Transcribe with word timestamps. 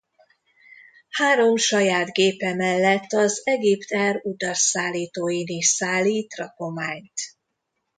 Három 1.09 1.55
saját 1.55 2.11
gépe 2.13 2.55
mellett 2.55 3.11
az 3.11 3.41
EgyptAir 3.43 4.19
utasszállítóin 4.23 5.47
is 5.47 5.67
szállít 5.67 6.35
rakományt. 6.35 7.15